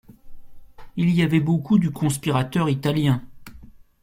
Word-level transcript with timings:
Il 0.95 1.11
y 1.11 1.21
avait 1.21 1.39
beaucoup 1.39 1.77
du 1.77 1.91
conspirateur 1.91 2.69
italien. 2.69 3.21